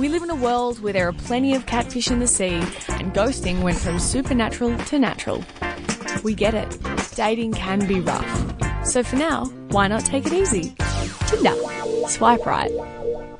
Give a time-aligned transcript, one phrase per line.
[0.00, 2.54] We live in a world where there are plenty of catfish in the sea,
[2.88, 5.44] and ghosting went from supernatural to natural.
[6.22, 6.78] We get it.
[7.14, 8.86] Dating can be rough.
[8.86, 10.74] So for now, why not take it easy?
[11.26, 11.54] Tinder.
[12.08, 12.70] Swipe right.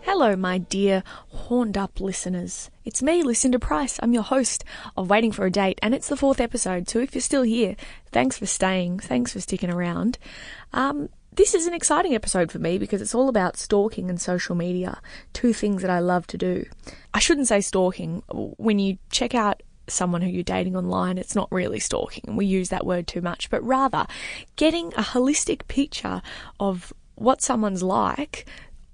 [0.03, 2.69] Hello, my dear horned up listeners.
[2.85, 3.99] It's me, Lucinda Price.
[4.03, 4.63] I'm your host
[4.99, 6.91] of Waiting for a Date, and it's the fourth episode.
[6.91, 7.75] So if you're still here,
[8.13, 8.99] thanks for staying.
[8.99, 10.19] Thanks for sticking around.
[10.75, 14.55] Um, this is an exciting episode for me because it's all about stalking and social
[14.55, 15.01] media,
[15.33, 16.67] two things that I love to do.
[17.15, 18.23] I shouldn't say stalking.
[18.29, 22.47] When you check out someone who you're dating online, it's not really stalking, and we
[22.47, 24.07] use that word too much, but rather
[24.57, 26.23] getting a holistic picture
[26.59, 28.47] of what someone's like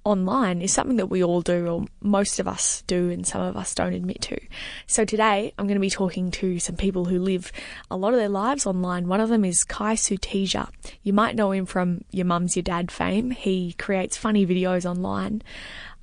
[0.06, 3.56] online is something that we all do, or most of us do, and some of
[3.56, 4.38] us don't admit to.
[4.86, 7.50] So today I'm going to be talking to some people who live
[7.90, 9.08] a lot of their lives online.
[9.08, 10.68] One of them is Kai Suteja.
[11.02, 13.32] You might know him from Your Mum's Your Dad fame.
[13.32, 15.42] He creates funny videos online.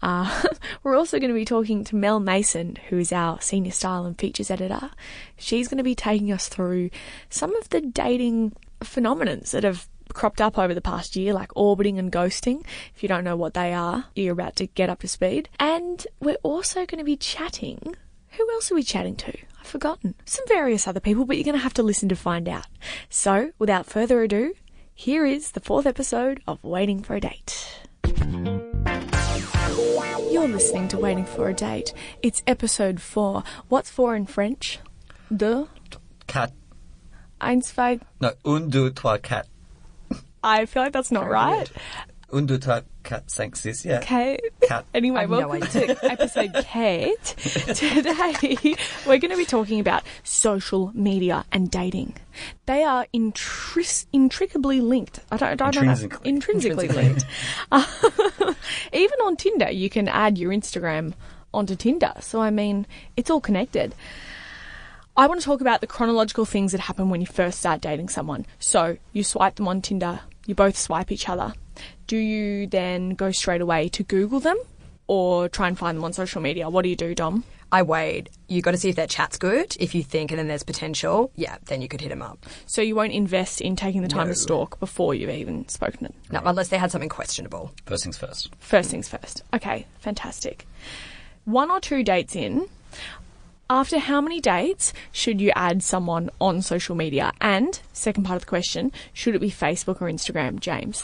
[0.01, 0.43] Uh,
[0.83, 4.19] we're also going to be talking to Mel Mason, who is our senior style and
[4.19, 4.91] features editor.
[5.37, 6.89] She's going to be taking us through
[7.29, 11.99] some of the dating phenomenons that have cropped up over the past year, like orbiting
[11.99, 12.65] and ghosting.
[12.95, 15.49] If you don't know what they are, you're about to get up to speed.
[15.59, 17.95] And we're also going to be chatting.
[18.31, 19.33] Who else are we chatting to?
[19.59, 20.15] I've forgotten.
[20.25, 22.65] Some various other people, but you're going to have to listen to find out.
[23.09, 24.53] So, without further ado,
[24.93, 27.79] here is the fourth episode of Waiting for a Date.
[30.29, 31.93] You're listening to Waiting for a Date.
[32.23, 33.43] It's episode four.
[33.69, 34.79] What's four in French?
[35.35, 35.67] De,
[36.27, 36.51] Cat.
[37.39, 37.99] eins, zwei.
[38.19, 39.47] No, un, deux, trois, quatre.
[40.43, 41.71] I feel like that's not right.
[42.31, 43.85] Un, deux, trois, quatre.
[43.85, 43.99] Yeah.
[44.01, 44.41] Kate.
[44.61, 44.85] Cat.
[44.93, 47.23] Anyway, I've no welcome to episode Kate.
[47.23, 52.15] Today, we're going to be talking about social media and dating.
[52.65, 55.19] They are intris- intricably linked.
[55.31, 55.91] I don't, I don't know.
[55.91, 56.29] Intrinsically.
[56.29, 57.03] Intrinsically Intrinsically.
[57.03, 57.25] linked.
[57.71, 58.53] Uh,
[58.93, 61.13] even on Tinder, you can add your Instagram
[61.53, 62.13] onto Tinder.
[62.19, 63.93] So, I mean, it's all connected.
[65.15, 68.09] I want to talk about the chronological things that happen when you first start dating
[68.09, 68.47] someone.
[68.57, 71.53] So, you swipe them on Tinder, you both swipe each other.
[72.07, 74.57] Do you then go straight away to Google them
[75.07, 76.69] or try and find them on social media?
[76.69, 77.43] What do you do, Dom?
[77.71, 78.29] I wait.
[78.47, 79.75] You got to see if their chat's good.
[79.79, 82.45] If you think and then there's potential, yeah, then you could hit them up.
[82.67, 86.03] So, you won't invest in taking the time to stalk before you've even spoken to
[86.03, 86.13] them.
[86.31, 87.71] No, unless they had something questionable.
[87.87, 88.51] First things first.
[88.59, 89.41] First things first.
[89.55, 90.67] Okay, fantastic.
[91.45, 92.67] One or two dates in,
[93.73, 97.33] after how many dates should you add someone on social media?
[97.41, 101.03] And, second part of the question, should it be Facebook or Instagram, James?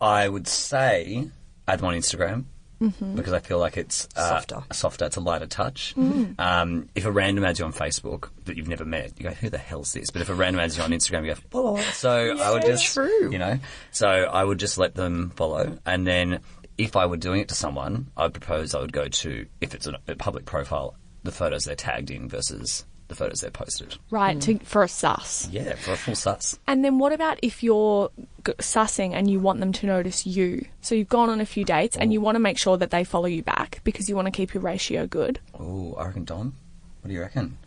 [0.00, 1.28] I would say
[1.68, 2.44] add them on Instagram.
[2.78, 4.62] Because I feel like it's uh, Softer.
[4.70, 5.94] softer, it's a lighter touch.
[5.96, 9.48] Um, if a random adds you on Facebook that you've never met, you go, "Who
[9.48, 12.36] the hell's this?" But if a random adds you on Instagram, you go, "Follow." So
[12.38, 13.32] I would just, true.
[13.32, 13.58] you know,
[13.92, 16.40] so I would just let them follow, and then
[16.76, 19.86] if I were doing it to someone, I'd propose I would go to if it's
[19.86, 23.96] a public profile, the photos they're tagged in versus the photos they're posted.
[24.10, 25.48] Right, to, for a sus.
[25.50, 26.58] Yeah, for a full sus.
[26.66, 28.10] And then what about if you're
[28.44, 30.66] g- sussing and you want them to notice you?
[30.80, 33.04] So you've gone on a few dates and you want to make sure that they
[33.04, 35.38] follow you back because you want to keep your ratio good.
[35.58, 36.54] Oh, I reckon Don.
[37.02, 37.58] What do you reckon?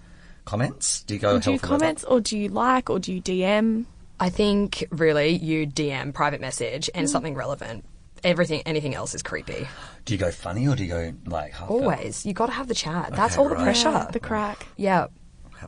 [0.46, 1.04] Comments?
[1.04, 1.40] Do you go?
[1.40, 1.80] do you hell for leather?
[1.80, 3.86] comment or do you like or do you DM?
[4.20, 7.10] I think really you DM private message and mm.
[7.10, 7.86] something relevant.
[8.24, 9.68] Everything, anything else is creepy.
[10.06, 11.70] Do you go funny or do you go like half?
[11.70, 13.12] Always, you got to have the chat.
[13.16, 13.64] That's Okay, all the right.
[13.64, 13.90] pressure.
[13.90, 14.68] Yeah, the crack.
[14.78, 15.08] yeah,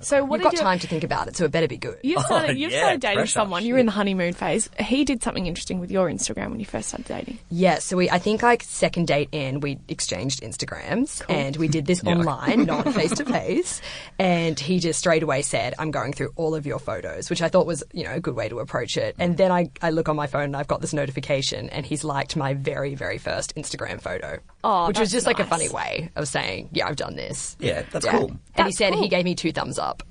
[0.02, 2.00] So what you've got you, time to think about it, so it better be good.
[2.04, 3.66] You've started, Oh, you've yeah, started dating pressure, someone.
[3.66, 4.70] You were in the honeymoon phase.
[4.80, 7.40] He did something interesting with your Instagram when you first started dating.
[7.50, 11.86] Yeah, so we I think like second date in we exchanged Instagrams and we did
[11.86, 13.82] this online, not face to face.
[14.20, 17.50] And he just straight away said, I'm going through all of your photos, which I
[17.50, 19.16] thought was, you know, a good way to approach it.
[19.20, 22.04] And then I, I look on my phone and I've got this notification and he's
[22.04, 24.40] liked my very, very first Instagram photo.
[24.64, 27.56] Oh, which was that's just like a funny way of saying, Yeah, I've done this.
[27.60, 28.18] Yeah, that's Yeah.
[28.18, 28.32] cool.
[28.56, 29.02] And he said cool.
[29.02, 30.04] he gave me two thumbs up.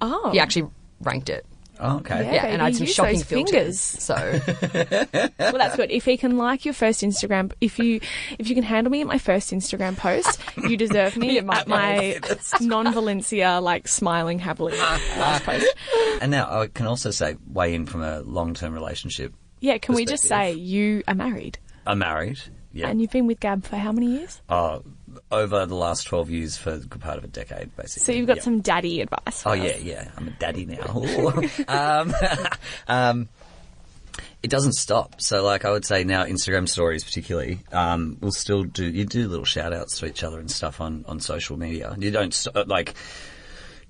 [0.00, 1.44] Oh, He actually ranked it.
[1.82, 2.24] Oh, okay.
[2.24, 2.32] Yeah.
[2.34, 3.50] Yeah, and I had baby, some use shocking those filters.
[3.50, 3.80] fingers.
[3.80, 5.90] So well, that's good.
[5.90, 8.00] If he can like your first Instagram, if you
[8.38, 11.64] if you can handle me at my first Instagram post, you deserve me at my,
[11.66, 12.20] my
[12.60, 15.20] non Valencia like smiling happily ah, ah.
[15.20, 15.74] last post.
[16.20, 19.32] And now I can also say weigh in from a long-term relationship.
[19.60, 22.40] Yeah, can we just say you are married I'm married.
[22.72, 22.88] Yeah.
[22.88, 24.40] and you've been with Gab for how many years?
[24.48, 24.78] uh,
[25.32, 28.04] over the last 12 years for a good part of a decade, basically.
[28.04, 28.42] So you've got Yeah.
[28.42, 29.42] some daddy advice.
[29.42, 29.58] For Oh us.
[29.58, 30.10] yeah, yeah.
[30.16, 31.02] I'm a daddy now.
[31.68, 32.14] um,
[32.88, 33.28] um,
[34.42, 35.20] it doesn't stop.
[35.20, 38.84] So, like, I would say now, Instagram stories, particularly, um, will still do.
[38.86, 41.94] You do little shout outs to each other and stuff on on social media.
[41.98, 42.94] You don't st- like.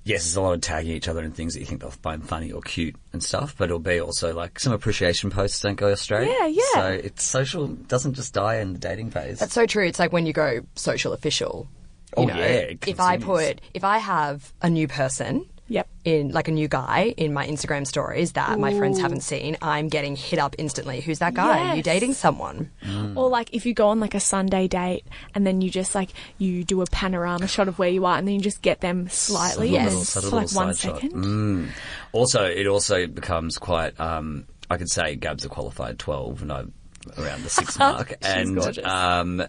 [0.02, 2.26] Yes, there's a lot of tagging each other and things that you think they'll find
[2.26, 5.88] funny or cute and stuff, but it'll be also like some appreciation posts don't go
[5.88, 6.26] astray.
[6.26, 6.62] Yeah, yeah.
[6.72, 9.38] So it's social doesn't just die in the dating phase.
[9.38, 9.86] That's so true.
[9.86, 11.68] It's like when you go social official.
[12.16, 15.88] Oh, know, yeah, if I put if I have a new person Yep.
[16.04, 19.88] in like a new guy in my Instagram stories that my friends haven't seen, I'm
[19.88, 21.00] getting hit up instantly.
[21.00, 21.68] Who's that guy?
[21.70, 22.70] Are you dating someone?
[23.14, 26.10] Or like if you go on like a Sunday date and then you just like
[26.38, 29.08] you do a panorama shot of where you are and then you just get them
[29.08, 31.12] slightly Subtle and little- subtle for like one second.
[31.12, 31.68] Mm.
[32.12, 33.98] Also, it also becomes quite.
[34.00, 36.72] Um, I could say Gab's a qualified twelve, and I'm
[37.16, 39.42] around the six mark, and um,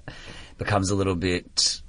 [0.60, 1.82] becomes a little bit.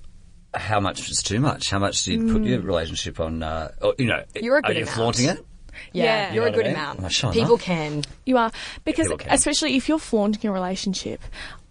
[0.55, 1.71] How much is too much?
[1.71, 3.43] How much do you put your relationship on?
[3.43, 4.97] Uh, or, you know, You're a are good you amount.
[4.97, 5.47] flaunting it?
[5.93, 6.33] Yeah, Yeah.
[6.35, 6.77] you're You a good what I mean?
[6.77, 6.99] amount.
[7.01, 7.63] Am I People off?
[7.63, 8.03] can.
[8.27, 8.53] You are
[8.85, 9.33] because people can.
[9.33, 11.21] especially if you're flaunting your relationship,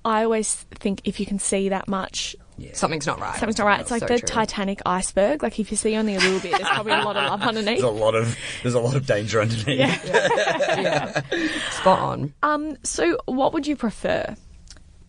[0.04, 2.36] I always think if you can see that much,
[2.74, 3.34] Something's not right.
[3.40, 3.80] something's not right.
[3.82, 4.28] It's like So the true.
[4.28, 5.42] Titanic iceberg.
[5.42, 7.80] Like if you see only a little bit, there's probably a lot of love underneath.
[7.80, 9.80] There's a lot of there's a lot of danger underneath.
[9.80, 11.22] Yeah,
[11.72, 12.34] Spot on.
[12.44, 14.36] Um, so what would you prefer?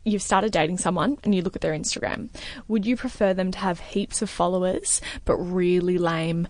[0.04, 2.28] You've started dating someone and you look at their Instagram.
[2.68, 6.48] Would you prefer them to have heaps of followers but really lame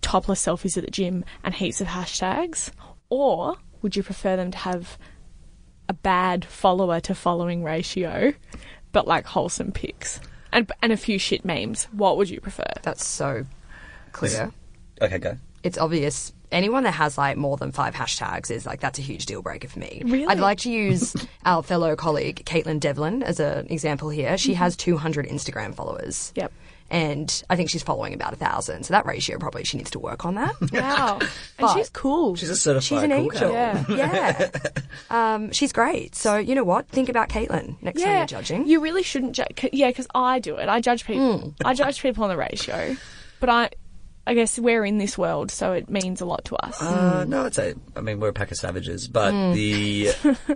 [0.00, 2.70] topless selfies at the gym and heaps of hashtags?
[3.10, 4.98] Or would you prefer them to have
[5.88, 8.32] a bad follower to following ratio
[8.92, 10.20] but like wholesome pics
[10.52, 11.84] and and a few shit memes?
[11.92, 12.64] What would you prefer?
[12.82, 13.44] That's so
[14.12, 14.52] clear.
[15.02, 15.36] Okay, go.
[15.62, 16.32] It's obvious.
[16.52, 19.68] Anyone that has like more than five hashtags is like that's a huge deal breaker
[19.68, 20.02] for me.
[20.04, 20.26] Really?
[20.26, 21.14] I'd like to use
[21.44, 24.36] our fellow colleague Caitlin Devlin as an example here.
[24.36, 26.32] She has 200 Instagram followers.
[26.36, 26.52] Yep.
[26.92, 28.82] And I think she's following about a thousand.
[28.84, 30.56] So that ratio probably she needs to work on that.
[30.72, 31.20] Wow.
[31.60, 32.34] and she's cool.
[32.34, 33.52] She's a certified She's an cool angel.
[33.52, 33.88] cat.
[33.88, 34.50] Yeah.
[35.10, 35.34] Yeah.
[35.34, 36.16] um, she's great.
[36.16, 36.88] So you know what?
[36.88, 38.66] Think about Caitlin next time you're judging.
[38.66, 39.68] You really shouldn't judge.
[39.72, 40.68] Yeah, because I do it.
[40.68, 41.38] I judge people.
[41.38, 41.48] Hmm.
[41.64, 42.96] I judge people on the ratio,
[43.38, 43.70] but I,
[44.26, 46.80] I guess we're in this world, so it means a lot to us.
[46.80, 47.74] Uh, no, I'd say.
[47.96, 49.52] I mean, we're a pack of savages, but Hmm.
[49.54, 50.10] the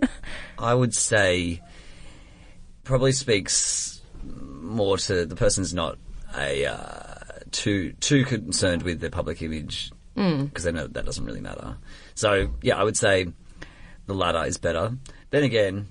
[0.59, 1.61] I would say
[2.83, 5.97] probably speaks more to the person's not
[6.37, 7.15] a uh,
[7.51, 10.45] too too concerned with their public image Hmm.
[10.45, 11.77] because they know that doesn't really matter.
[12.13, 13.27] So yeah, I would say
[14.05, 14.97] the latter is better.
[15.31, 15.87] Then again.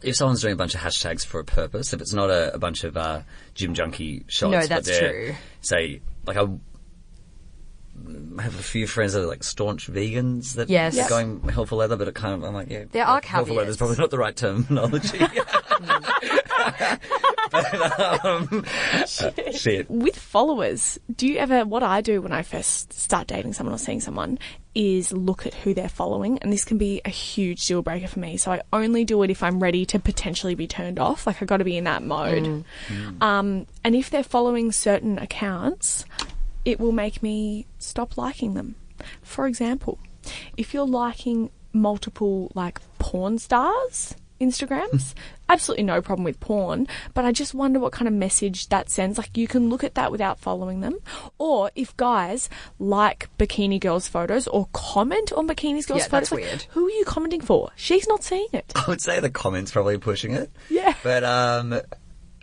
[0.00, 2.58] If someone's doing a bunch of hashtags for a purpose, if it's not a, a
[2.60, 3.22] bunch of uh,
[3.54, 5.34] gym junkie shots, No, that's they're, true.
[5.60, 6.44] Say, like I
[8.38, 10.94] I have a few friends that are like staunch vegans that Yes.
[10.94, 11.08] are Yep.
[11.08, 13.76] going helpful leather, but it kind of I'm like, yeah, There are helpful leather is
[13.76, 15.18] probably not the right terminology.
[17.50, 18.64] but, um,
[19.52, 19.90] shit.
[19.90, 21.64] With followers, do you ever?
[21.64, 24.38] What I do when I first start dating someone or seeing someone
[24.74, 28.20] is look at who they're following, and this can be a huge deal breaker for
[28.20, 28.36] me.
[28.36, 31.26] So I only do it if I'm ready to potentially be turned off.
[31.26, 32.64] Like I got to be in that mode.
[33.20, 36.04] Um, and if they're following certain accounts,
[36.64, 38.74] it will make me stop liking them.
[39.22, 39.98] For example,
[40.56, 45.14] if you're liking multiple like porn stars Instagrams,
[45.48, 49.18] absolutely no problem with porn, but I just wonder what kind of message that sends.
[49.18, 50.98] Like you can look at that without following them.
[51.38, 56.32] Or if guys like bikini girls photos or comment on bikini girls Yeah, photos, that's
[56.32, 56.62] like, weird.
[56.70, 57.70] who are you commenting for?
[57.76, 58.72] She's not seeing it.
[58.76, 60.50] I would say the comments probably pushing it.
[60.70, 60.94] Yeah.
[61.02, 61.80] But um,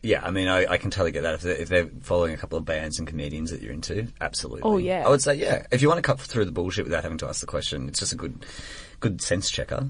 [0.06, 2.38] yeah, I mean, I, I can totally get that if they're, if they're following a
[2.38, 4.08] couple of bands and comedians that you're into.
[4.22, 4.62] Absolutely.
[4.64, 5.04] Oh, yeah.
[5.06, 5.66] I would say yeah.
[5.72, 8.00] If you want to cut through the bullshit without having to ask the question, it's
[8.00, 8.46] just a good,
[9.00, 9.90] good sense checker.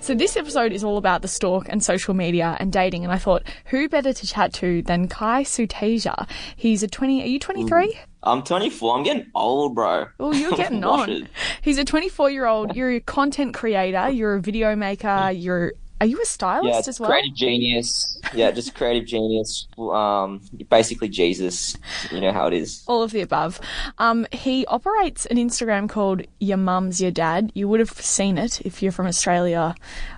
[0.00, 3.16] So this episode is all about the stalk and social media and dating, and I
[3.16, 6.28] thought, who better to chat to than Kai Suteja?
[6.56, 7.22] He's a twenty.
[7.22, 7.98] Are you twenty three?
[8.26, 8.96] I'm 24.
[8.96, 10.06] I'm getting old, bro.
[10.18, 11.28] Oh, you're getting Wash on.
[11.60, 12.74] He's a 24 year old.
[12.74, 14.08] You're a content creator.
[14.08, 15.08] You're a video maker.
[15.08, 15.42] Mm.
[15.42, 15.72] You're.
[16.00, 17.08] Are you a stylist Yeah, as well?
[17.08, 18.20] creative genius.
[18.34, 19.66] Yeah, just creative genius.
[19.78, 21.76] Um, basically Jesus.
[22.10, 22.82] You know how it is.
[22.86, 23.60] All of the above.
[23.98, 27.52] Um, he operates an Instagram called Your Mum's Your Dad.
[27.54, 29.74] You would have seen it if you're from Australia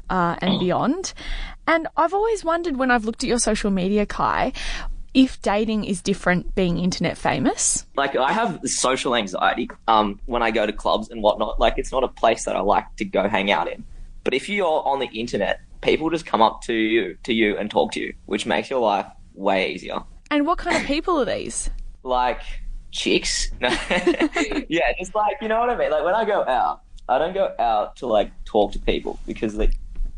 [0.08, 1.12] uh, and beyond.
[1.66, 4.52] And I've always wondered when I've looked at your social media, Kai,
[5.14, 7.86] if dating is different being internet famous.
[7.96, 9.68] Like I have social anxiety.
[9.88, 12.60] Um, when I go to clubs and whatnot, like it's not a place that I
[12.60, 13.84] like to go hang out in.
[14.26, 17.70] But if you're on the internet, people just come up to you, to you, and
[17.70, 20.00] talk to you, which makes your life way easier.
[20.30, 21.70] And what kind of people are these?
[22.02, 22.42] like
[22.92, 23.50] chicks.
[23.60, 23.68] No.
[24.68, 25.90] yeah, just like you know what I mean.
[25.90, 29.54] Like when I go out, I don't go out to like talk to people because
[29.54, 29.74] like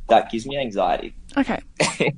[0.09, 1.15] that gives me anxiety.
[1.37, 1.61] Okay.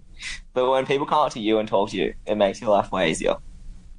[0.52, 2.90] But when people come up to you and talk to you, it makes your life
[2.92, 3.36] way easier.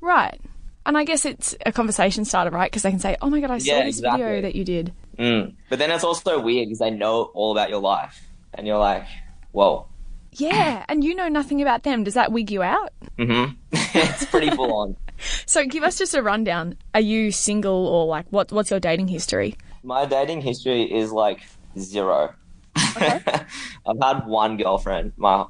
[0.01, 0.39] Right.
[0.86, 2.69] And I guess it's a conversation starter, right?
[2.69, 4.21] Because they can say, oh my God, I saw Yeah, this exactly.
[4.24, 4.93] video that you did.
[5.18, 5.56] Mm.
[5.70, 8.22] But then it's also weird because they know all about your life,
[8.53, 9.06] and you're like,
[9.51, 9.88] whoa.
[10.34, 10.86] Yeah.
[10.88, 12.03] And you know nothing about them.
[12.03, 12.94] Does that wig you out?
[13.18, 13.53] Mm-hmm.
[13.72, 14.98] it's pretty full on.
[15.46, 16.77] So give us just a rundown.
[16.96, 18.51] Are you single or like what?
[18.51, 19.56] What's your dating history?
[19.84, 21.41] My dating history is like
[21.77, 22.34] zero.
[22.75, 25.46] I've had one girlfriend, my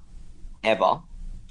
[0.61, 0.99] ever,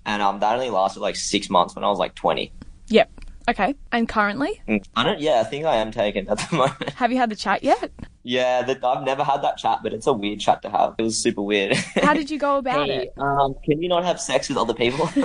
[0.05, 2.53] and um, that only lasted like six months when I was like twenty.
[2.89, 3.11] Yep.
[3.51, 3.75] Okay.
[3.93, 5.21] And currently, Mm, I don't.
[5.21, 6.91] Yeah, I think I am taken at the moment.
[6.91, 7.91] have you had the chat yet?
[8.23, 10.95] yeah, that I've never had that chat, but it's a weird chat to have.
[10.99, 11.75] It was super weird.
[12.03, 13.15] How did you go about Hey, it?
[13.19, 15.09] um, can you not have sex with other people?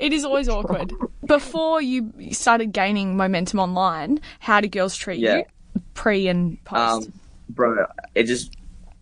[0.00, 0.92] It is always awkward.
[1.26, 5.36] Before you started gaining momentum online, how did girls treat Yeah.
[5.38, 5.44] you?
[5.94, 7.06] Pre and post.
[7.08, 7.12] um,
[7.50, 8.54] bro, it just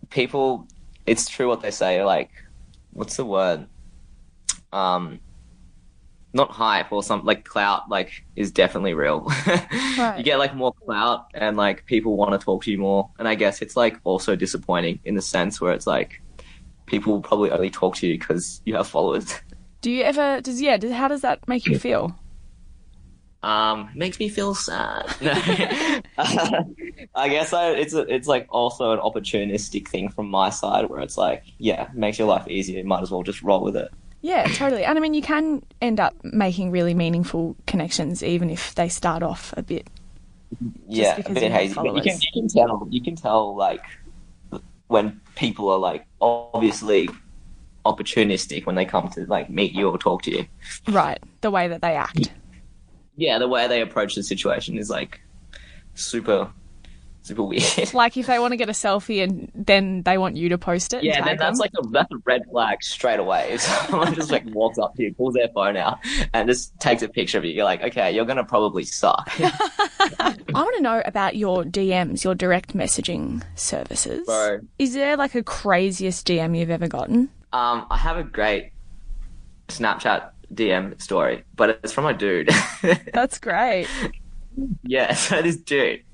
[0.09, 0.67] people.
[1.05, 2.03] It's true what they say.
[2.03, 2.29] Like,
[2.93, 3.67] what's the word?
[4.73, 5.19] Um,
[6.35, 7.89] not hype or something like clout.
[7.89, 9.31] Like, is definitely real.
[9.97, 10.17] Right.
[10.17, 13.09] You get like more clout, and like people want to talk to you more.
[13.17, 16.21] And I guess it's like also disappointing in the sense where it's like
[16.85, 19.33] people will probably only talk to you because you have followers.
[19.81, 20.41] Do you ever?
[20.41, 20.75] Does yeah?
[20.75, 22.13] Does, how does that make you feel?
[23.41, 25.05] Um, makes me feel sad.
[26.17, 30.99] I guess I, it's a, it's like also an opportunistic thing from my side where
[30.99, 32.79] it's like, yeah, makes your life easier.
[32.79, 33.93] You might as well just roll with it.
[34.25, 34.83] Yeah, totally.
[34.83, 39.21] And I mean, you can end up making really meaningful connections, even if they start
[39.21, 39.87] off a bit.
[40.87, 41.75] yeah, a bit hazy.
[41.75, 43.83] But you can you can tell you can tell like
[44.87, 47.07] when people are like obviously
[47.85, 50.47] opportunistic when they come to like meet you or talk to you.
[50.87, 52.31] Right, the way that they act.
[53.17, 55.21] Yeah, the way they approach the situation is like
[55.93, 56.49] super
[57.25, 57.63] super weird.
[57.93, 60.93] Like if they want to get a selfie and then they want you to post
[60.93, 61.03] it.
[61.03, 61.63] Yeah, then that's them.
[61.63, 63.49] like a that's a red flag straight away.
[63.53, 65.99] If someone just like walks up to you, pulls their phone out,
[66.33, 69.29] and just takes a picture of you, you're like, okay, you're gonna probably suck.
[69.39, 74.25] I want to know about your DMs, your direct messaging services.
[74.25, 74.59] Bro.
[74.77, 77.29] Is there like a craziest DM you've ever gotten?
[77.53, 78.71] um, I have a great
[79.69, 82.49] Snapchat DM story, but it's from a dude.
[83.13, 83.87] That's great.
[84.83, 86.04] yeah, so this dude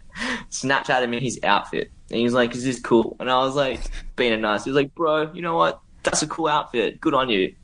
[0.49, 3.79] Snapchatted me his outfit, and he was like, "Is this cool?" And I was like,
[4.15, 5.81] being a nice, he was like, "Bro, you know what?
[6.03, 6.99] That's a cool outfit.
[7.01, 7.55] Good on you."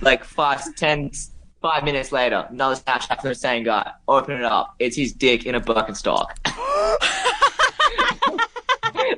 [0.00, 1.10] Like five, ten,
[1.62, 3.90] five minutes later, another Snapchat from the same guy.
[4.08, 4.74] Open it up.
[4.78, 6.28] It's his dick in a Birkenstock.
[6.44, 6.54] and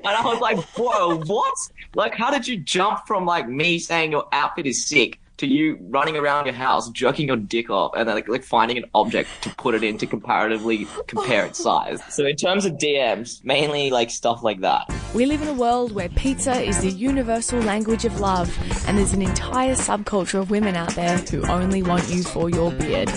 [0.06, 1.54] I was like, "Whoa, what?
[1.94, 5.78] Like, how did you jump from like me saying your outfit is sick?" To you
[5.80, 9.30] running around your house, jerking your dick off, and then like, like finding an object
[9.42, 12.02] to put it in to comparatively compare its size.
[12.12, 14.92] So in terms of DMs, mainly like stuff like that.
[15.14, 18.52] We live in a world where pizza is the universal language of love,
[18.88, 22.72] and there's an entire subculture of women out there who only want you for your
[22.72, 23.10] beard.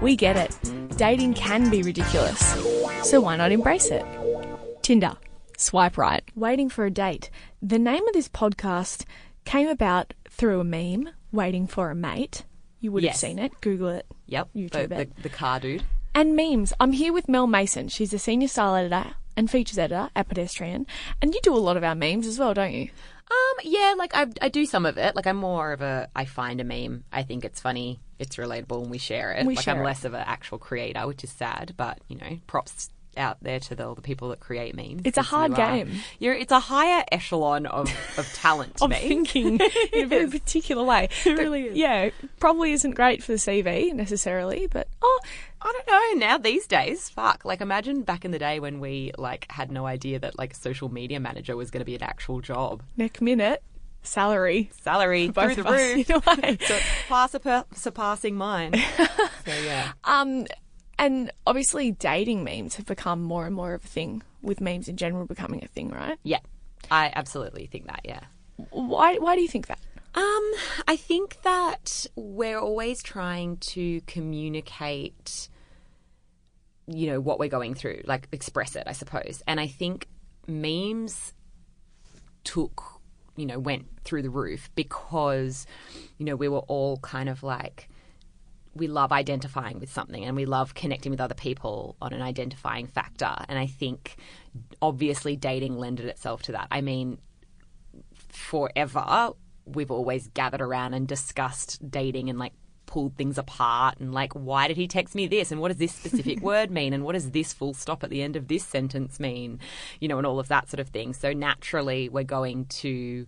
[0.00, 0.56] We get it.
[0.96, 2.38] Dating can be ridiculous,
[3.02, 4.04] so why not embrace it?
[4.82, 5.16] Tinder.
[5.56, 6.22] Swipe right.
[6.36, 7.30] Waiting for a date.
[7.60, 9.04] The name of this podcast
[9.44, 12.44] came about through a meme, Waiting for a Mate.
[12.80, 13.20] You would Yes.
[13.20, 13.52] have seen it.
[13.60, 14.06] Google it.
[14.26, 15.22] Yep, the, YouTube the, it.
[15.22, 15.82] the car dude.
[16.14, 16.72] And memes.
[16.80, 17.88] I'm here with Mel Mason.
[17.88, 20.86] She's a senior style editor and features editor at Pedestrian.
[21.22, 22.88] And you do a lot of our memes as well, don't you?
[23.30, 25.14] Um, yeah, like I, I do some of it.
[25.14, 28.80] Like I'm more of a, I find a meme, I think it's funny, it's relatable,
[28.82, 29.44] and we share it.
[29.46, 29.84] We like share I'm it.
[29.84, 33.74] less of an actual creator, which is sad, but you know, props out there to
[33.74, 35.02] the, all the people that create memes.
[35.04, 35.92] It's a hard you are- game.
[36.18, 38.96] You're, it's a higher echelon of, of talent Of me.
[38.96, 39.60] thinking
[39.92, 41.08] in a very particular way.
[41.26, 41.76] It really is.
[41.76, 42.10] Yeah,
[42.40, 45.20] probably isn't great for the CV necessarily, but Oh,
[45.60, 46.26] I don't know.
[46.26, 47.44] Now these days, fuck.
[47.44, 50.88] Like imagine back in the day when we like had no idea that like social
[50.88, 52.82] media manager was going to be an actual job.
[52.96, 53.62] next minute,
[54.02, 54.70] salary.
[54.80, 56.38] Salary Both through of the us, roof.
[56.44, 56.58] way.
[56.66, 58.74] so far surpassing mine.
[58.74, 59.92] so yeah.
[60.04, 60.46] Um,
[60.98, 64.96] and obviously, dating memes have become more and more of a thing, with memes in
[64.96, 66.18] general becoming a thing, right?
[66.22, 66.40] Yeah.
[66.90, 68.20] I absolutely think that, yeah.
[68.70, 69.16] Why?
[69.16, 69.78] Why do you think that?
[70.14, 70.52] Um,
[70.88, 75.48] I think that we're always trying to communicate,
[76.86, 79.42] you know, what we're going through, like express it, I suppose.
[79.46, 80.08] And I think
[80.46, 81.34] memes
[82.42, 82.82] took,
[83.36, 85.66] you know, went through the roof because,
[86.16, 87.88] you know, we were all kind of like,
[88.78, 92.86] we love identifying with something and we love connecting with other people on an identifying
[92.86, 93.34] factor.
[93.48, 94.16] And I think
[94.80, 96.68] obviously dating lended itself to that.
[96.70, 97.18] I mean,
[98.28, 99.30] forever
[99.66, 102.52] we've always gathered around and discussed dating and like
[102.86, 105.92] pulled things apart and like why did he text me this and what does this
[105.92, 109.20] specific word mean and what does this full stop at the end of this sentence
[109.20, 109.60] mean
[110.00, 113.26] you know and all of that sort of thing so naturally we're going to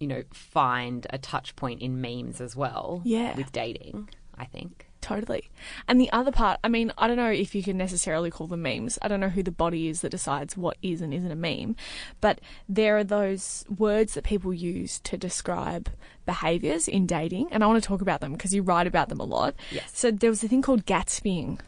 [0.00, 3.36] you know find a touch point in memes as well Yeah.
[3.36, 4.08] with dating
[4.42, 5.50] i think Totally.
[5.88, 8.62] And the other part, I mean, I don't know if you can necessarily call them
[8.62, 9.00] memes.
[9.02, 11.74] I don't know who the body is that decides what is and isn't a meme.
[12.20, 15.90] But there are those words that people use to describe
[16.24, 17.48] behaviors in dating.
[17.50, 19.56] And I want to talk about them because you write about them a lot.
[19.72, 19.90] Yes.
[19.92, 21.58] So there was a thing called Gatsbying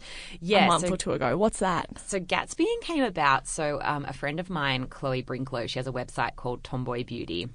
[0.40, 1.36] Yeah, a month so- or two ago.
[1.36, 1.98] What's that?
[2.06, 3.48] So Gatsbying came about.
[3.48, 7.48] So um, a friend of mine, Chloe Brinklow, she has a website called Tomboy Beauty.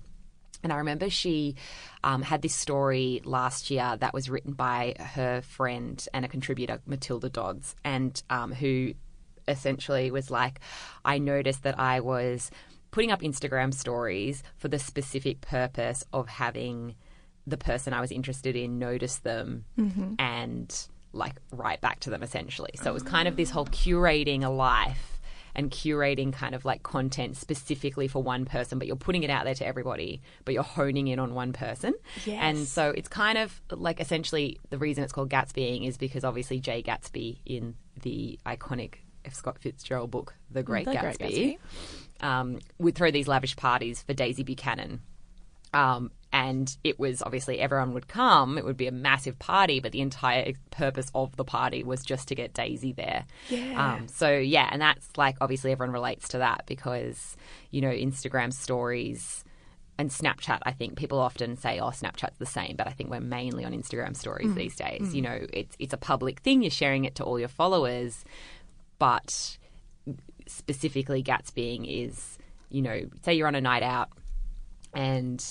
[0.64, 1.56] And I remember she
[2.04, 6.82] um, had this story last year that was written by her friend and a contributor,
[6.86, 8.94] Matilda Dodds, and um, who
[9.48, 10.60] essentially was like,
[11.06, 12.52] I noticed that I was
[12.92, 16.96] putting up Instagram stories for the specific purpose of having
[17.48, 19.66] the person I was interested in notice them
[20.20, 22.72] and like write back to them essentially.
[22.76, 25.19] So it was kind of this whole curating a life
[25.60, 29.44] and curating kind of like content specifically for one person, but you're putting it out
[29.44, 31.94] there to everybody, but you're honing in on one person.
[32.50, 36.62] And so it's kind of like essentially the reason it's called Gatsbying is because obviously
[36.62, 39.34] Jay Gatsby in the iconic F.
[39.34, 41.58] Scott Fitzgerald book, The Great The Great Gatsby,
[42.22, 42.26] Gatsby.
[42.26, 45.02] um, would throw these lavish parties for Daisy Buchanan.
[45.74, 48.58] Um, and it was obviously everyone would come.
[48.58, 52.28] It would be a massive party, but the entire purpose of the party was just
[52.28, 53.26] to get Daisy there.
[53.50, 53.96] Yeah.
[53.96, 57.36] Um, so yeah, and that's like obviously everyone relates to that because
[57.72, 59.44] you know Instagram stories
[59.98, 60.60] and Snapchat.
[60.64, 63.74] I think people often say, "Oh, Snapchat's the same," but I think we're mainly on
[63.74, 65.14] Instagram stories these days.
[65.16, 66.62] You know, it's it's a public thing.
[66.62, 68.24] You're sharing it to all your followers,
[69.00, 69.58] but
[70.48, 72.38] specifically Gatsbying is,
[72.70, 74.10] you know, say you're on a night out
[74.94, 75.44] and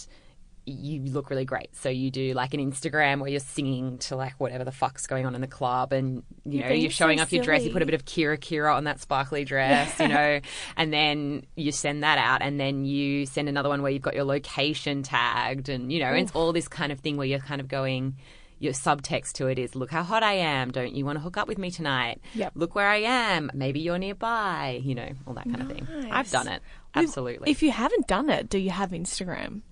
[0.69, 1.75] you look really great.
[1.77, 5.27] So you do like an Instagram where you're singing to like whatever the fuck's going
[5.27, 7.83] on in the club and you know, you're showing so off your dress, you put
[7.83, 10.41] a bit of Kira Kira on that sparkly dress, you know,
[10.77, 14.15] and then you send that out and then you send another one where you've got
[14.15, 17.61] your location tagged and you know, it's all this kind of thing where you're kind
[17.61, 18.17] of going
[18.59, 20.71] your subtext to it is look how hot I am.
[20.71, 22.21] Don't you want to hook up with me tonight?
[22.35, 22.53] Yep.
[22.55, 23.51] Look where I am.
[23.55, 26.11] Maybe you're nearby, you know, all that kind of thing.
[26.11, 26.63] I've done it.
[26.95, 27.51] Absolutely.
[27.51, 29.63] If you haven't done it, do you have Instagram?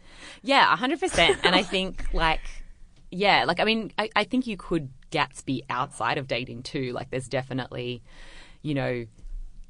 [0.43, 1.39] Yeah, hundred percent.
[1.45, 2.41] And I think like,
[3.11, 6.93] yeah, like I mean, I, I think you could Gatsby outside of dating too.
[6.93, 8.03] Like, there's definitely,
[8.63, 9.07] you know,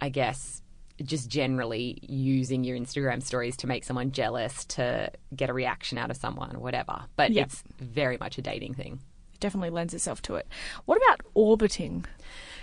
[0.01, 0.63] I guess
[1.05, 6.11] just generally using your Instagram stories to make someone jealous to get a reaction out
[6.11, 7.05] of someone whatever.
[7.17, 7.43] But Yeah.
[7.43, 9.01] it's very much a dating thing.
[9.35, 10.47] It definitely lends itself to it.
[10.87, 12.05] What about orbiting?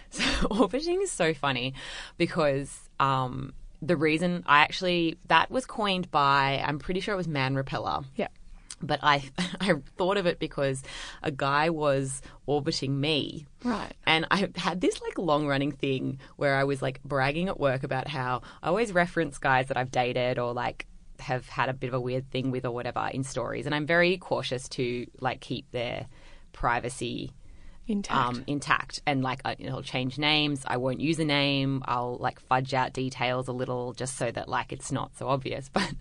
[0.10, 1.74] So, orbiting is so funny
[2.20, 7.28] because um, the reason I actually that was coined by I'm pretty sure it was
[7.28, 8.02] Man Repeller.
[8.16, 8.28] Yeah.
[8.82, 10.84] But I I thought of it because
[11.22, 13.46] a guy was orbiting me.
[13.64, 13.94] Right.
[14.06, 17.84] And I had this like long running thing where I was like bragging at work
[17.84, 20.88] about how I always reference guys that I've dated or like
[21.20, 23.66] have had a bit of a weird thing with or whatever in stories.
[23.66, 26.08] And I'm very cautious to like keep their
[26.52, 27.32] privacy
[27.86, 28.18] Intact.
[28.38, 30.64] um, intact and like I, it'll change names.
[30.66, 31.84] I won't use a name.
[31.86, 35.70] I'll like fudge out details a little just so that like it's not so obvious.
[35.74, 35.92] But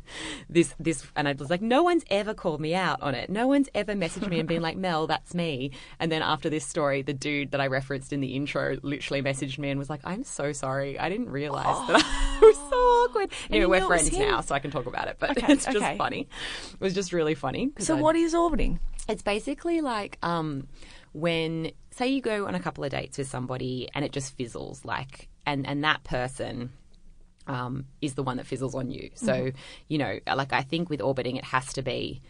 [0.48, 3.30] this this and I was like, no one's ever called me out on it.
[3.30, 5.72] No one's ever messaged me and been like, Mel, that's me.
[5.98, 9.58] And then after this story, the dude that I referenced in the intro literally messaged
[9.58, 10.98] me and was like, I'm so sorry.
[10.98, 11.96] I didn't realize that
[12.42, 13.32] it was so awkward.
[13.50, 15.16] Anyway, we're knew it was friends now, so I can talk about it.
[15.18, 15.96] But Okay, it's just okay.
[15.98, 16.28] funny.
[16.74, 17.70] It was just really funny.
[17.78, 18.78] so I- what is orbiting?
[19.08, 20.68] it's basically like um,
[21.12, 24.84] when, say, you go on a couple of dates with somebody and it just fizzles,
[24.84, 26.70] like, and and that person
[27.46, 29.10] um, is the one that fizzles on you.
[29.14, 29.56] So, Mm-hmm.
[29.88, 32.22] you know, like I think with orbiting, it has to be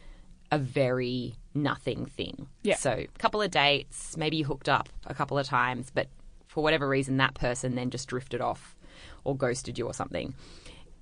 [0.51, 2.47] a very nothing thing.
[2.63, 2.77] Yeah.
[2.77, 6.09] So, a couple of dates, maybe you hooked up a couple of times, but
[6.47, 8.77] for whatever reason, that person then just drifted off
[9.25, 10.35] or ghosted you or something.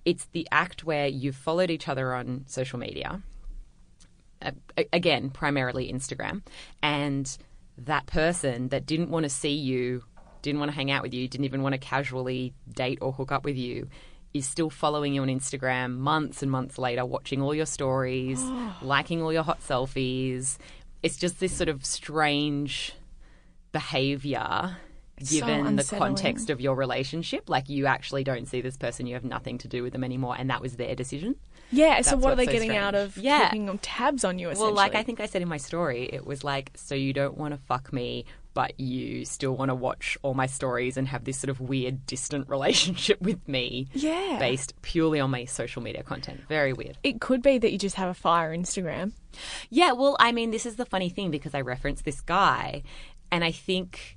[0.04, 3.22] It's the act where you've followed each other on social media
[4.42, 4.52] uh,
[4.92, 6.42] again, primarily Instagram,
[6.82, 7.36] and
[7.78, 10.04] that person that didn't want to see you,
[10.42, 13.32] didn't want to hang out with you, didn't even want to casually date or hook
[13.32, 13.88] up with you,
[14.32, 18.42] is still following you on Instagram months and months later, watching all your stories,
[18.82, 20.58] liking all your hot selfies.
[21.02, 22.92] It's just this sort of strange
[23.72, 24.76] behavior
[25.22, 27.48] so given the context of your relationship.
[27.48, 30.36] Like you actually don't see this person you have nothing to do with them anymore
[30.38, 31.36] and that was their decision
[31.70, 32.00] Yeah.
[32.02, 33.50] so what are they so getting out of Yeah.
[33.50, 34.48] keeping tabs on you?
[34.56, 37.36] well, like I think I said in my story, it was like, so you don't
[37.36, 41.22] want to fuck me, but you still want to watch all my stories and have
[41.24, 43.88] this sort of weird, distant relationship with me.
[43.92, 44.38] Yeah.
[44.40, 46.40] Based purely on my social media content.
[46.48, 46.98] Very weird.
[47.04, 49.12] it could be that you just have a fire Instagram.
[49.70, 52.82] Yeah, well, I mean, this is the funny thing because I referenced this guy,
[53.30, 54.16] and I think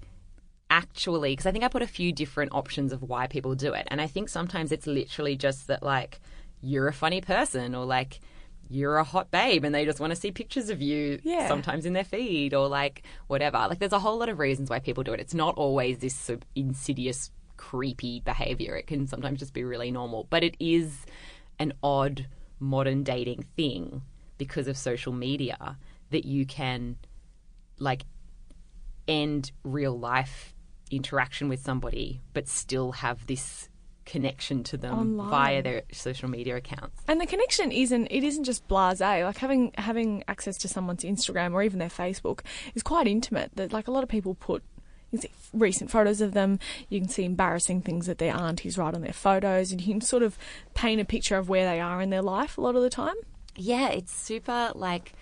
[0.70, 3.88] actually, because I think I put a few different options of why people do it,
[3.92, 6.20] and I think sometimes it's literally just that, like,
[6.64, 8.20] you're a funny person, or like,
[8.70, 11.48] you're a hot babe, and they just want to see pictures of you Yeah.
[11.48, 13.58] sometimes in their feed, or like, whatever.
[13.70, 15.20] Like, there's a whole lot of reasons why people do it.
[15.20, 18.76] It's not always this sort of insidious, creepy behavior.
[18.78, 21.06] It can sometimes just be really normal, but it is
[21.60, 22.28] an odd
[22.60, 24.02] modern dating thing
[24.38, 25.78] because of social media
[26.10, 26.96] that you can
[27.78, 28.04] like
[29.08, 30.56] end real life
[30.90, 33.68] interaction with somebody but still have this
[34.06, 35.30] connection to them Online.
[35.30, 37.02] via their social media accounts.
[37.08, 39.24] And the connection isn't it isn't just blasé.
[39.24, 42.42] Like having having access to someone's Instagram or even their Facebook
[42.76, 43.52] is quite intimate.
[43.56, 44.64] That like a lot of people put
[45.12, 46.60] you can see recent photos of them.
[46.90, 50.02] You can see embarrassing things that their aunties write on their photos, and you can
[50.02, 50.38] sort of
[50.74, 53.16] paint a picture of where they are in their life a lot of the time.
[53.56, 55.14] Yeah, it's super like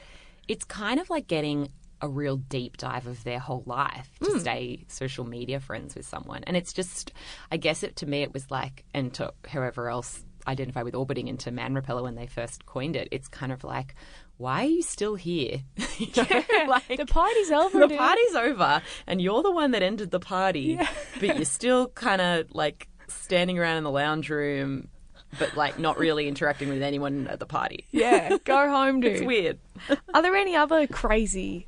[0.47, 1.69] it's kind of like getting
[2.01, 4.39] a real deep dive of their whole life to hmm.
[4.39, 6.43] stay social media friends with someone.
[6.45, 7.13] And it's just
[7.51, 11.27] I guess it to me it was like and to whoever else identified with orbiting
[11.27, 13.95] into man repeller when they first coined it, it's kind of like
[14.37, 15.61] why are you still here?
[16.01, 17.81] You know, like, the party's over.
[17.81, 17.97] the dude.
[17.99, 20.79] party's over and you're the one that ended the party
[21.19, 24.87] but you're still kind of like standing around in the lounge room
[25.37, 29.11] but like not really interacting with anyone at the party Yeah, go home, dude.
[29.11, 29.59] it's weird
[30.11, 31.67] Are there any other crazy?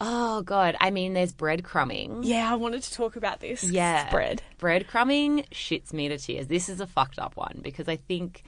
[0.00, 0.76] Oh god.
[0.80, 2.20] I mean there's breadcrumbing.
[2.22, 3.64] Yeah, I wanted to talk about this.
[3.64, 4.10] yeah.
[4.10, 4.42] Bread.
[4.58, 6.46] breadcrumbing shits me to tears.
[6.46, 8.42] This is a fucked up one because i think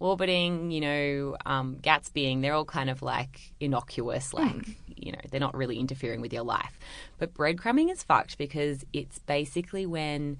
[0.00, 5.40] orbiting you know um, gatsbying they're all kind of like innocuous like you know they're
[5.40, 6.78] not really interfering with your life.
[7.18, 10.38] But breadcrumbing is fucked because it's basically when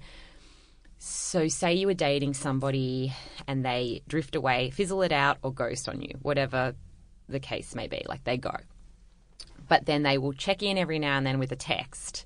[0.97, 3.13] so say you were dating somebody
[3.47, 6.73] and they drift away fizzle it out or ghost on you whatever
[7.27, 8.55] the case may be like they go
[9.67, 12.25] but then they will check in every now and then with a text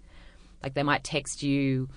[0.63, 1.89] like they might text you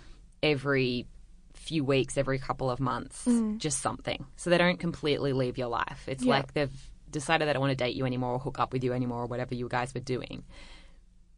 [0.42, 1.07] every
[1.55, 3.59] few weeks, every couple of months, mm.
[3.59, 4.24] just something.
[4.37, 6.05] So they don't completely leave your life.
[6.07, 6.31] It's Yeah.
[6.31, 8.92] like they've decided they don't want to date you anymore or hook up with you
[8.92, 10.44] anymore or whatever you guys were doing.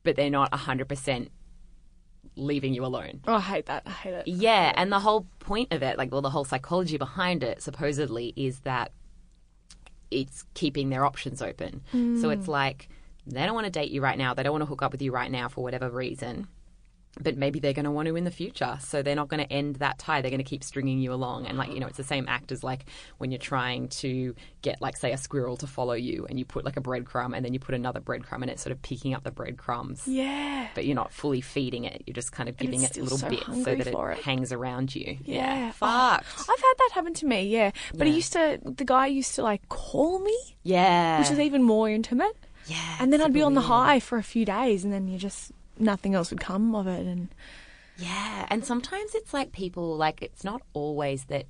[0.03, 1.29] But they're not 100%
[2.37, 3.21] leaving you alone.
[3.27, 3.83] Oh, I hate that.
[3.87, 4.29] I hate it.
[4.29, 8.33] Yeah, and the whole point of it, like, well, the whole psychology behind it, supposedly,
[8.37, 8.93] is that
[10.11, 11.83] it's keeping their options open.
[11.91, 12.33] So mm.
[12.33, 12.89] it's like
[13.27, 15.03] they don't want to date you right now, they don't want to hook up with
[15.03, 16.49] you right now for whatever reason.
[17.21, 18.77] But maybe they're going to want to in the future.
[18.81, 20.21] So they're not going to end that tie.
[20.21, 21.47] They're going to keep stringing you along.
[21.47, 22.87] And, like, you know, it's the same act as like
[23.19, 26.65] when you're trying to get, like, say, a squirrel to follow you and you put
[26.65, 29.23] like a breadcrumb and then you put another breadcrumb and it's sort of picking up
[29.23, 30.67] the breadcrumbs Yeah.
[30.75, 32.03] but you're not fully feeding it.
[32.05, 34.19] You're just kind of giving it little so bits so that it, it.
[34.25, 35.17] hangs around you.
[35.23, 35.69] Yeah.
[35.69, 36.27] Oh, Fucked.
[36.37, 37.71] Oh, I've had that happen to me, yeah.
[37.95, 38.17] But he Yeah.
[38.17, 41.21] used to, the guy used to like call me, yeah.
[41.21, 42.37] which is even more intimate.
[42.67, 42.97] Yeah.
[43.01, 43.69] And then I'd be on the weird.
[43.69, 47.07] high for a few days and then you just, nothing else would come of it.
[47.07, 47.29] And
[47.97, 48.47] Yeah.
[48.51, 51.47] And sometimes it's like people, like, it's not always that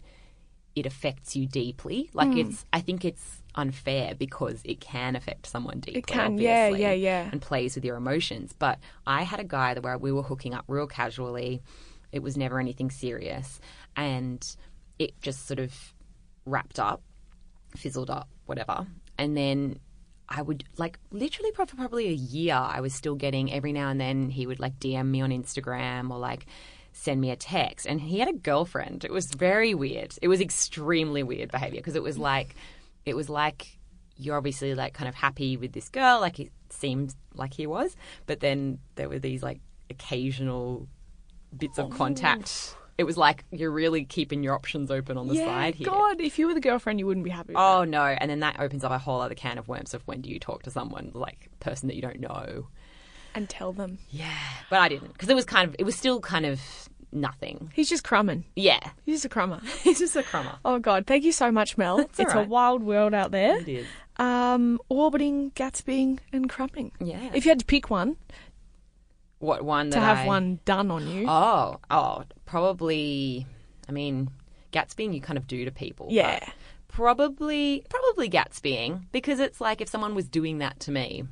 [0.74, 2.10] it affects you deeply.
[2.12, 2.38] Like, Hmm.
[2.38, 6.00] it's, I think it's unfair because it can affect someone deeply.
[6.00, 7.28] It can, yeah, yeah, yeah.
[7.30, 8.52] And plays with your emotions.
[8.58, 11.62] But I had a guy where we were hooking up real casually.
[12.10, 13.60] It was never anything serious.
[13.96, 14.44] And
[14.98, 15.72] it just sort of
[16.44, 17.02] wrapped up,
[17.76, 18.86] fizzled up, whatever.
[19.16, 19.78] And then
[20.28, 22.54] I would like literally for probably a year.
[22.54, 26.10] I was still getting every now and then he would like DM me on Instagram
[26.10, 26.46] or like
[26.92, 27.86] send me a text.
[27.86, 29.04] And he had a girlfriend.
[29.04, 30.14] It was very weird.
[30.22, 32.54] It was extremely weird behavior because it was like
[33.04, 33.78] it was like
[34.16, 37.96] you're obviously like kind of happy with this girl, like it seemed like he was,
[38.26, 39.60] but then there were these like
[39.90, 40.88] occasional
[41.56, 42.76] bits of oh, contact.
[42.96, 45.86] It was like you're really keeping your options open on the yeah, side here.
[45.86, 48.04] God, if you were the girlfriend, you wouldn't be happy with Oh no!
[48.04, 50.38] And then that opens up a whole other can of worms of when do you
[50.38, 52.68] talk to someone like person that you don't know?
[53.34, 53.98] And tell them.
[54.10, 54.30] Yeah,
[54.70, 56.60] but I didn't because it was kind of it was still kind of
[57.14, 57.70] nothing.
[57.74, 58.44] He's just crumbing.
[58.56, 59.60] Yeah, He's just a crummer.
[59.82, 60.56] he's just a crummer.
[60.64, 61.06] Oh, God.
[61.06, 62.00] Thank you so much, Mel.
[62.00, 62.36] It's right.
[62.36, 63.58] a wild world out there.
[63.58, 63.86] It is.
[64.16, 66.92] Um, orbiting, Gatsbying, and crumbing.
[67.00, 67.30] Yeah.
[67.32, 68.16] If you had to pick one
[69.44, 71.26] What one to have I- one done on you.
[71.28, 73.46] Oh, oh, probably.
[73.86, 74.30] I mean,
[74.72, 76.06] Gatsbying you kind of do to people.
[76.10, 76.40] Yeah.
[76.88, 81.24] probably, probably Gatsbying because it's like if someone was doing that to me,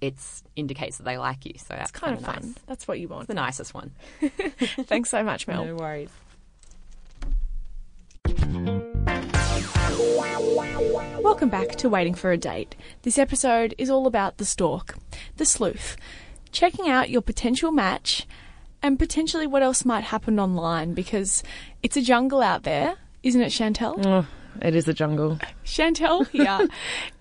[0.00, 1.54] it's indicates that they like you.
[1.56, 2.34] So that's it's kind of fun.
[2.42, 2.54] nice.
[2.68, 3.26] That's what you want.
[3.26, 3.90] The nicest one.
[4.20, 5.64] Thanks so much, Mel.
[5.64, 6.10] No worries.
[11.22, 12.76] Welcome back to Waiting for a Date.
[13.02, 14.94] This episode is all about the stalk,
[15.36, 15.96] the sleuth,
[16.52, 18.26] checking out your potential match
[18.82, 21.42] and potentially what else might happen online because
[21.82, 24.04] it's a jungle out there, isn't it, Chantel?
[24.06, 24.26] Oh,
[24.62, 25.38] it is a jungle.
[25.64, 26.68] Chantel here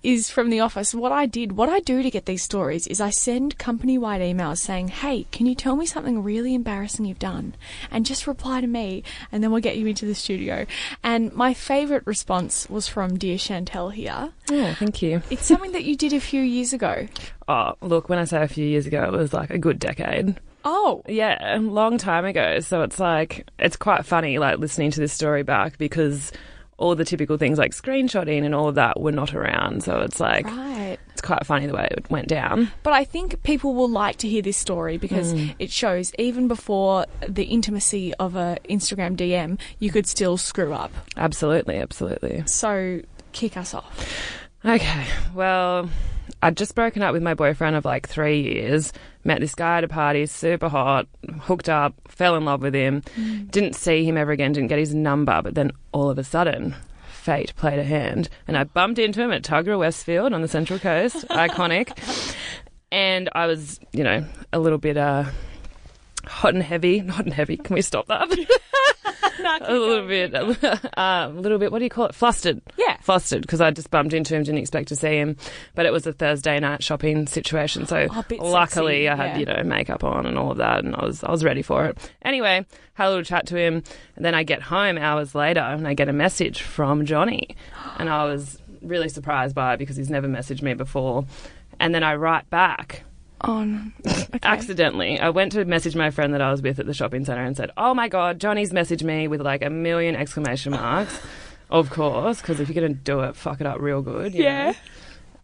[0.04, 0.94] is from the office.
[0.94, 4.22] What I did, what I do to get these stories is I send company wide
[4.22, 7.56] emails saying, Hey, can you tell me something really embarrassing you've done?
[7.92, 10.66] And just reply to me, and then we'll get you into the studio.
[11.04, 14.32] And my favourite response was from Dear Chantel here.
[14.52, 15.22] Oh, thank you.
[15.30, 17.08] It's something that you did a few years ago.
[17.48, 20.40] Oh, look, when I say a few years ago, it was like a good decade.
[20.68, 22.60] Oh, Yeah, a long time ago.
[22.60, 26.32] So it's like, it's quite funny, like listening to this story back because
[26.78, 29.84] all the typical things like screenshotting and all of that were not around.
[29.84, 30.98] So it's like, right.
[31.12, 32.70] It's quite funny the way it went down.
[32.84, 35.56] But I think people will like to hear this story because mm.
[35.60, 40.92] it shows even before the intimacy of a Instagram DM, you could still screw up.
[41.16, 42.44] Absolutely, absolutely.
[42.48, 44.38] So kick us off.
[44.66, 45.90] Okay, well,
[46.42, 48.92] I'd just broken up with my boyfriend of like three years.
[49.26, 51.08] Met this guy at a party, super hot,
[51.42, 53.02] hooked up, fell in love with him.
[53.50, 56.76] Didn't see him ever again, didn't get his number, but then all of a sudden,
[57.10, 58.30] fate played a hand.
[58.48, 62.36] And I bumped into him at Tuggerah Westfield on the Central Coast, iconic.
[62.92, 65.26] And I was, you know, a little bit uh,
[66.26, 67.00] hot and heavy.
[67.00, 68.30] Hot and heavy, can we stop that?
[69.62, 71.72] a little bit, uh, a little bit.
[71.72, 72.16] What do you call it?
[72.16, 72.62] Flustered.
[72.78, 72.95] Yeah.
[73.06, 75.38] Flustered because I just bumped into him, didn't expect to see him,
[75.76, 77.86] but it was a Thursday night shopping situation.
[77.86, 79.38] So Oh, luckily, sexy, I had yeah.
[79.38, 81.86] you know makeup on and all of that, and I was I was ready for
[81.86, 81.98] it.
[82.24, 82.66] Anyway,
[82.96, 83.84] had a little chat to him,
[84.16, 87.56] and then I get home hours later, and I get a message from Johnny,
[88.00, 91.26] and I was really surprised by it because he's never messaged me before,
[91.80, 93.04] and then I write back
[93.42, 94.40] oh, On okay.
[94.44, 95.20] accidentally.
[95.20, 97.56] I went to message my friend that I was with at the shopping centre and
[97.56, 101.20] said, "Oh my god, Johnny's messaged me with like a million exclamation marks."
[101.70, 104.34] Of course, because if you're gonna do it, fuck it up real good.
[104.34, 104.72] you Yeah.
[104.72, 104.74] know?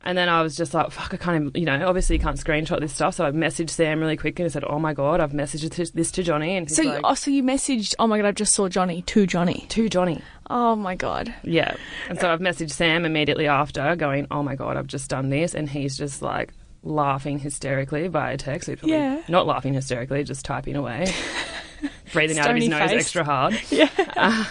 [0.03, 2.35] And then I was just like, "Fuck, I can't even." You know, obviously you can't
[2.35, 5.19] screenshot this stuff, so I messaged Sam really quick and I said, "Oh my god,
[5.19, 8.07] I've messaged this- this to Johnny," and he's So, like, oh, so you messaged, oh
[8.07, 9.67] my god, I just saw Johnny, to Johnny.
[9.69, 11.31] "To Johnny." Oh my god.
[11.43, 11.75] Yeah.
[12.09, 15.53] And so I've messaged Sam immediately after, going, "Oh my god, I've just done this,"
[15.53, 16.51] and he's just like
[16.83, 18.71] laughing hysterically via text.
[18.81, 19.21] Yeah.
[19.27, 21.13] Not laughing hysterically, just typing away,
[22.11, 23.53] breathing out of his Stony nose extra hard.
[23.69, 23.87] Yeah.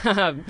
[0.04, 0.44] Um,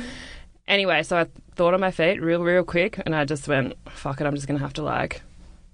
[0.71, 4.21] anyway, so I thought on my feet real, real quick, and I just went, "Fuck
[4.21, 5.23] it, I'm just gonna have to like."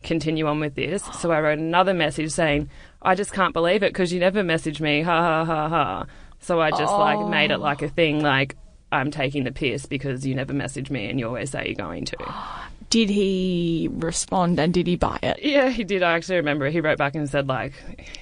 [0.03, 1.03] Continue on with this.
[1.21, 2.69] So I wrote another message saying,
[3.03, 5.03] I just can't believe it because you never messaged me.
[5.03, 6.07] Ha ha ha ha.
[6.41, 7.89] So I just like made it like a oh.
[7.89, 8.57] thing like
[8.93, 12.05] I'm taking the piss because you never messaged me and you always say you're going
[12.07, 12.17] to.
[12.91, 15.41] Did he respond and did he buy it?
[15.43, 16.05] Yeah, he did.
[16.05, 17.73] I actually remember he wrote back and said like,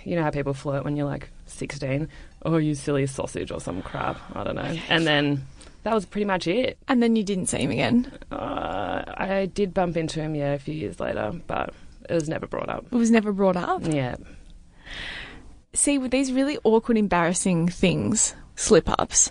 [0.04, 2.08] you know how people flirt when you're like 16?
[2.46, 4.18] Oh, you silly sausage or some crap.
[4.34, 4.72] I don't know.
[4.74, 5.46] Oh, and then
[5.85, 6.79] that was pretty much it.
[6.88, 8.12] And then you didn't see him again.
[8.33, 11.73] Uh, I did bump into him, yeah, a few years later, but
[12.09, 12.87] it was never brought up.
[12.90, 13.83] It was never brought up.
[13.87, 14.16] Yeah.
[15.75, 19.31] See, with these really awkward, embarrassing things, slip ups,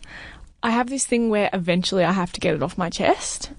[0.62, 3.52] I have this thing where eventually I have to get it off my chest.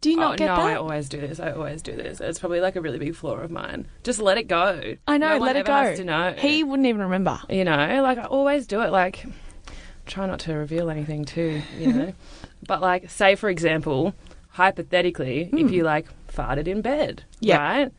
[0.00, 0.64] Do you not oh, get no, that?
[0.64, 1.40] I always do this.
[1.40, 2.20] I always do this.
[2.20, 3.88] It's probably like a really big flaw of mine.
[4.04, 4.94] Just let it go.
[5.08, 5.72] I know, No one let it go.
[5.72, 6.34] Has to know.
[6.38, 7.40] He wouldn't even remember.
[7.50, 8.92] you know, like I always do it.
[8.92, 9.26] Like,
[10.08, 12.12] try not to reveal anything too, you know.
[12.66, 14.14] but like, say for example,
[14.50, 15.68] hypothetically, if hmm.
[15.68, 17.58] you like farted in bed, Yep.
[17.60, 17.92] right?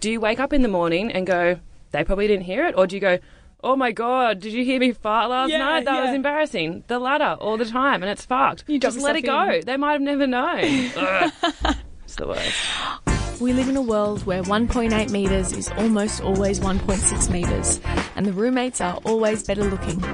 [0.00, 1.58] Do you wake up in the morning and go,
[1.90, 3.18] they probably didn't hear it, or do you go?
[3.62, 4.40] Oh my god!
[4.40, 5.84] Did you hear me fart last Yeah, night?
[5.84, 6.84] That was embarrassing.
[6.86, 8.64] The ladder all the time, and it's fucked.
[8.66, 9.54] You Just let it yourself go.
[9.56, 9.64] in.
[9.66, 10.90] They might have never known.
[12.04, 13.09] It's the worst.
[13.40, 17.80] We live in a world where 1.8 metres is almost always 1.6 metres,
[18.14, 20.04] and the roommates are always better looking.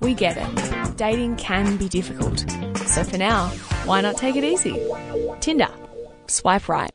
[0.00, 0.96] We get it.
[0.96, 2.46] Dating can be difficult.
[2.86, 3.48] So for now,
[3.84, 4.82] why not take it easy?
[5.40, 5.68] Tinder.
[6.28, 6.92] Swipe right.